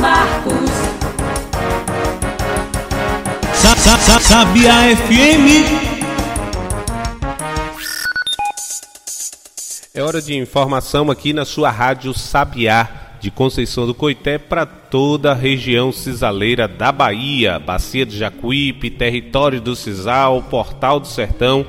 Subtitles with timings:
[0.00, 0.70] Marcos.
[3.52, 5.46] Sa -sa -sa Sabia FM.
[9.92, 12.88] É hora de informação aqui na sua rádio Sabiá
[13.20, 19.60] de Conceição do Coité para toda a região cisaleira da Bahia, Bacia de Jacuípe, território
[19.60, 21.66] do Cisal, Portal do Sertão,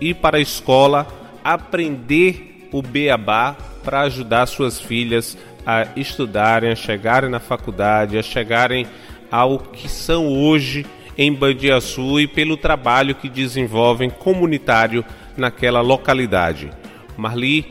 [0.00, 1.04] ir para a escola
[1.42, 8.84] aprender o beabá para ajudar suas filhas a estudarem, a chegarem na faculdade, a chegarem
[9.30, 10.84] ao que são hoje
[11.16, 15.04] em Bandiaçu e pelo trabalho que desenvolvem comunitário
[15.36, 16.68] naquela localidade.
[17.16, 17.64] Marli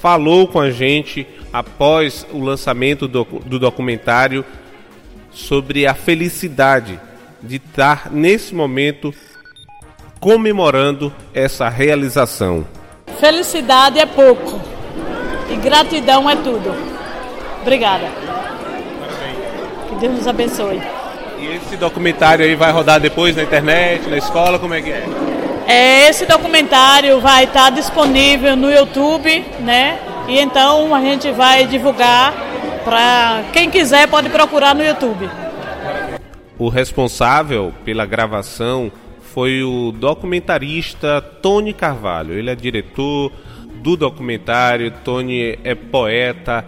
[0.00, 4.46] falou com a gente após o lançamento do, do documentário
[5.30, 6.98] sobre a felicidade
[7.42, 9.12] de estar nesse momento
[10.18, 12.66] comemorando essa realização.
[13.20, 14.67] Felicidade é pouco
[15.58, 16.74] gratidão é tudo.
[17.62, 18.06] Obrigada.
[19.88, 20.80] Que Deus nos abençoe.
[21.38, 25.04] E esse documentário aí vai rodar depois na internet, na escola, como é que é?
[25.66, 29.98] é esse documentário vai estar disponível no YouTube, né?
[30.26, 32.34] E então a gente vai divulgar
[32.84, 35.28] para quem quiser pode procurar no YouTube.
[36.58, 38.90] O responsável pela gravação
[39.34, 42.34] foi o documentarista Tony Carvalho.
[42.34, 43.30] Ele é diretor
[43.82, 46.64] do documentário, Tony é poeta,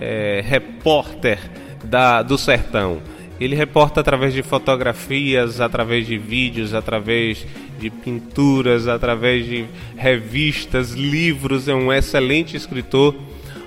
[0.00, 1.38] é repórter
[1.84, 3.00] da, do sertão.
[3.40, 7.44] Ele reporta através de fotografias, através de vídeos, através
[7.78, 9.66] de pinturas, através de
[9.96, 11.68] revistas, livros.
[11.68, 13.14] É um excelente escritor.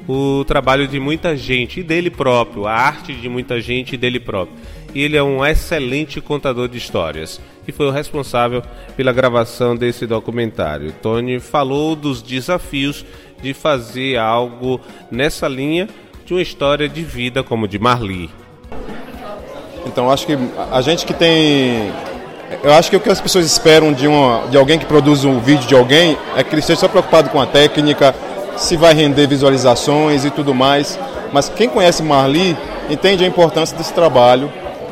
[0.08, 4.20] O trabalho de muita gente e dele próprio, a arte de muita gente e dele
[4.20, 4.58] próprio.
[4.96, 8.64] E ele é um excelente contador de histórias e foi o responsável
[8.96, 10.94] pela gravação desse documentário.
[11.02, 13.06] Tony falou dos desafios
[13.42, 14.80] de fazer algo
[15.12, 15.90] nessa linha
[16.26, 18.30] de uma história de vida como de Marli.
[19.86, 20.38] Então acho que
[20.72, 21.92] a gente que tem
[22.64, 25.40] eu acho que o que as pessoas esperam de, uma, de alguém que produz um
[25.40, 28.16] vídeo de alguém é que ele esteja só preocupado com a técnica,
[28.58, 31.00] se vai render visualizações e tudo mais.
[31.32, 32.58] Mas quem conhece Marli
[32.90, 34.52] entende a importância desse trabalho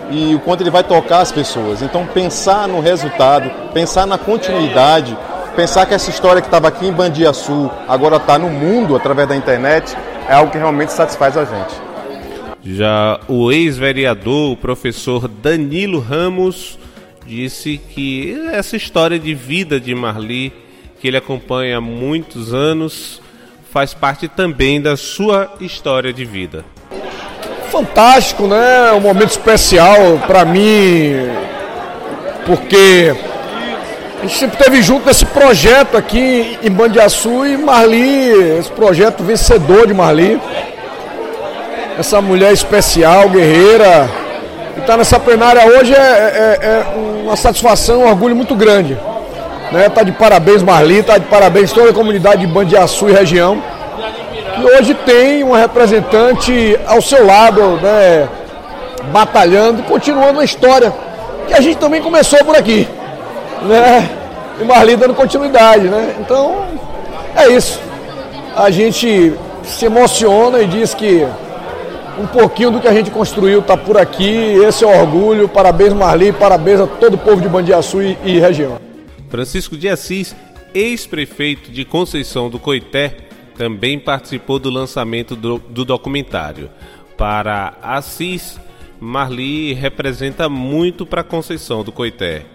[0.10, 1.82] e o quanto ele vai tocar as pessoas.
[1.82, 5.18] Então pensar no resultado, pensar na continuidade,
[5.56, 9.36] pensar que essa história que estava aqui em Bandiaçu agora está no mundo através da
[9.36, 9.96] internet
[10.30, 11.86] é algo que realmente satisfaz a gente.
[12.64, 16.80] Já o ex-vereador, o professor Danilo Ramos,
[17.26, 20.52] disse que essa história de vida de Marli,
[21.00, 23.22] que ele acompanha há muitos anos,
[23.76, 26.64] faz parte também da sua história de vida.
[27.70, 28.94] Fantástico, né?
[28.94, 31.12] Um momento especial para mim,
[32.46, 33.14] porque
[34.18, 39.88] a gente sempre esteve junto nesse projeto aqui em Bandiaçu e Marli, esse projeto vencedor
[39.88, 40.40] de Marli
[42.00, 44.10] essa mulher especial, guerreira.
[44.78, 46.86] E estar tá nessa plenária hoje é, é, é,
[47.26, 48.98] uma satisfação, um orgulho muito grande.
[49.72, 49.90] Né?
[49.90, 53.62] Tá de parabéns Marli, tá de parabéns toda a comunidade de Bandiaçu e região.
[54.56, 58.28] Que hoje tem uma representante ao seu lado, né?
[59.12, 60.94] batalhando, continuando a história.
[61.48, 62.88] Que a gente também começou por aqui.
[63.64, 64.10] Né?
[64.60, 65.88] E Marli dando continuidade.
[65.88, 66.16] Né?
[66.20, 66.66] Então,
[67.36, 67.80] é isso.
[68.56, 69.34] A gente
[69.64, 71.28] se emociona e diz que
[72.18, 74.58] um pouquinho do que a gente construiu está por aqui.
[74.66, 75.48] Esse é o orgulho.
[75.48, 76.32] Parabéns, Marli.
[76.32, 78.85] Parabéns a todo o povo de Bandiaçu e, e região.
[79.36, 80.34] Francisco de Assis,
[80.74, 83.18] ex-prefeito de Conceição do Coité,
[83.58, 86.70] também participou do lançamento do, do documentário.
[87.18, 88.58] Para Assis,
[88.98, 92.46] Marli representa muito para Conceição do Coité.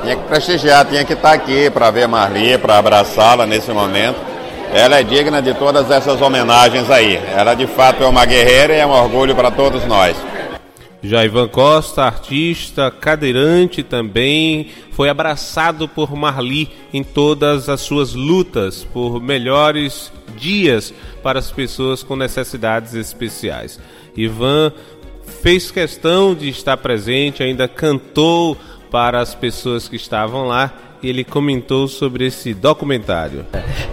[0.00, 4.32] Tinha que prestigiar, tinha que estar aqui para ver Marli, para abraçá-la nesse momento
[4.74, 7.20] ela é digna de todas essas homenagens aí.
[7.36, 10.16] Ela de fato é uma guerreira e é um orgulho para todos nós.
[11.02, 19.20] Jaivan Costa, artista, cadeirante também, foi abraçado por Marli em todas as suas lutas por
[19.20, 23.80] melhores dias para as pessoas com necessidades especiais.
[24.16, 24.72] Ivan
[25.42, 28.56] fez questão de estar presente, ainda cantou
[28.90, 30.72] para as pessoas que estavam lá
[31.02, 33.44] e ele comentou sobre esse documentário.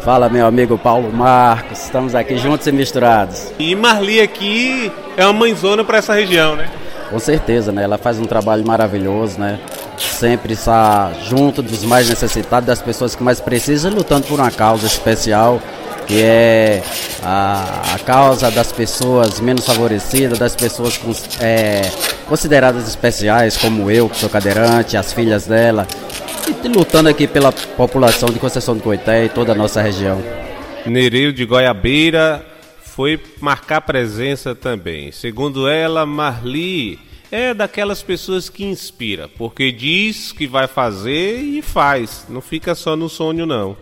[0.02, 3.52] Fala, meu amigo Paulo Marcos, estamos aqui juntos e misturados.
[3.58, 6.70] E Marli aqui é uma mãezona para essa região, né?
[7.10, 7.84] Com certeza, né?
[7.84, 9.60] Ela faz um trabalho maravilhoso, né?
[9.98, 14.86] Sempre está junto dos mais necessitados, das pessoas que mais precisam, lutando por uma causa
[14.86, 15.60] especial,
[16.06, 16.84] que é
[17.24, 21.82] a, a causa das pessoas menos favorecidas, das pessoas com, é,
[22.28, 25.88] consideradas especiais, como eu, que sou cadeirante, as filhas dela,
[26.64, 30.22] e lutando aqui pela população de Conceição do Coité e toda a nossa região.
[30.86, 32.44] Nereio de Goiabeira
[33.00, 35.10] foi marcar presença também.
[35.10, 37.00] Segundo ela, Marli
[37.32, 42.98] é daquelas pessoas que inspira, porque diz que vai fazer e faz, não fica só
[42.98, 43.78] no sonho não.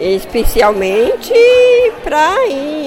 [0.00, 1.32] Especialmente
[2.02, 2.38] para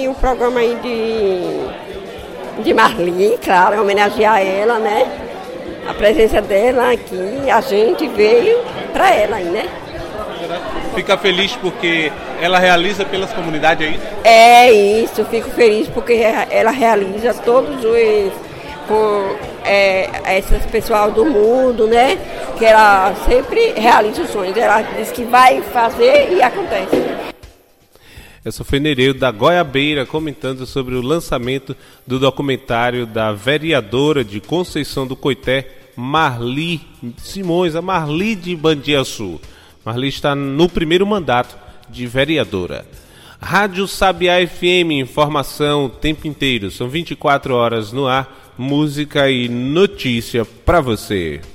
[0.06, 5.10] o programa aí de, de Marli, claro, homenagear ela, né?
[5.88, 8.58] A presença dela aqui, a gente veio
[8.92, 9.89] para ela aí, né?
[10.94, 14.00] Fica feliz porque ela realiza pelas comunidades aí?
[14.24, 16.14] É isso, fico feliz porque
[16.50, 18.50] ela realiza todos os
[18.90, 22.18] com é, essas pessoal do mundo, né?
[22.58, 24.56] Que ela sempre realiza os sonhos.
[24.56, 26.96] Ela diz que vai fazer e acontece.
[28.44, 31.76] Essa foi Nereu da Goiabeira comentando sobre o lançamento
[32.06, 36.80] do documentário da vereadora de Conceição do Coité, Marli
[37.18, 39.38] Simões, a Marli de Bandiaçu.
[39.84, 41.56] Marli está no primeiro mandato
[41.88, 42.86] de vereadora.
[43.40, 46.70] Rádio Sabiá FM, informação o tempo inteiro.
[46.70, 51.40] São 24 horas no ar, música e notícia para você.